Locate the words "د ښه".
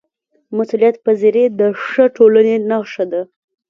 1.59-2.05